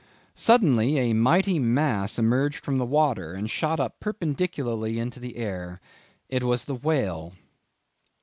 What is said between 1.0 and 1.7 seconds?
mighty